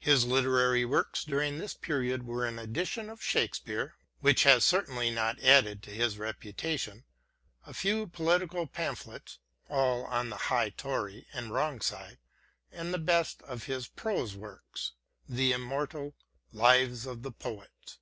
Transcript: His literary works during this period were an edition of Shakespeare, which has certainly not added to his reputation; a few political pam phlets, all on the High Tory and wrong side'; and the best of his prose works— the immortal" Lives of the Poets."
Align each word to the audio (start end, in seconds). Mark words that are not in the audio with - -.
His 0.00 0.24
literary 0.24 0.84
works 0.84 1.22
during 1.22 1.58
this 1.58 1.74
period 1.74 2.26
were 2.26 2.44
an 2.44 2.58
edition 2.58 3.08
of 3.08 3.22
Shakespeare, 3.22 3.94
which 4.18 4.42
has 4.42 4.64
certainly 4.64 5.12
not 5.12 5.40
added 5.40 5.80
to 5.84 5.90
his 5.92 6.18
reputation; 6.18 7.04
a 7.64 7.72
few 7.72 8.08
political 8.08 8.66
pam 8.66 8.96
phlets, 8.96 9.38
all 9.68 10.06
on 10.06 10.28
the 10.28 10.36
High 10.50 10.70
Tory 10.70 11.28
and 11.32 11.52
wrong 11.54 11.80
side'; 11.80 12.18
and 12.72 12.92
the 12.92 12.98
best 12.98 13.42
of 13.42 13.66
his 13.66 13.86
prose 13.86 14.34
works— 14.34 14.94
the 15.38 15.52
immortal" 15.52 16.16
Lives 16.62 17.06
of 17.06 17.22
the 17.22 17.30
Poets." 17.30 18.00